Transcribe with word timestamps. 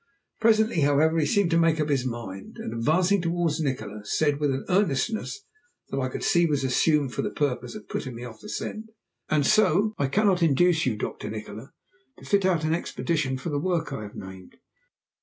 Presently, 0.39 0.79
however, 0.79 1.19
he 1.19 1.27
seemed 1.27 1.51
to 1.51 1.59
make 1.59 1.79
up 1.79 1.89
his 1.89 2.07
mind, 2.07 2.57
and 2.57 2.73
advancing 2.73 3.21
towards 3.21 3.59
Nikola, 3.61 4.01
said, 4.03 4.39
with 4.39 4.49
an 4.49 4.65
earnestness 4.67 5.45
that 5.89 5.99
I 5.99 6.09
could 6.09 6.23
see 6.23 6.47
was 6.47 6.63
assumed 6.63 7.13
for 7.13 7.21
the 7.21 7.29
purpose 7.29 7.75
of 7.75 7.87
putting 7.87 8.15
me 8.15 8.23
off 8.25 8.41
the 8.41 8.49
scent: 8.49 8.87
"And 9.29 9.45
so 9.45 9.93
I 9.99 10.07
cannot 10.07 10.41
induce 10.41 10.87
you, 10.87 10.95
Dr. 10.97 11.29
Nikola, 11.29 11.71
to 12.17 12.25
fit 12.25 12.45
out 12.45 12.63
an 12.63 12.73
expedition 12.73 13.37
for 13.37 13.49
the 13.49 13.59
work 13.59 13.93
I 13.93 14.01
have 14.01 14.15
named?" 14.15 14.55